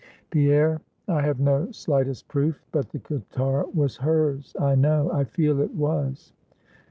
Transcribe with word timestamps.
"Pierre 0.31 0.81
I 1.07 1.21
have 1.21 1.39
no 1.39 1.69
slightest 1.69 2.27
proof 2.27 2.59
but 2.71 2.89
the 2.89 2.97
guitar 2.97 3.67
was 3.71 3.97
hers, 3.97 4.51
I 4.59 4.73
know, 4.73 5.11
I 5.11 5.25
feel 5.25 5.61
it 5.61 5.75
was. 5.75 6.33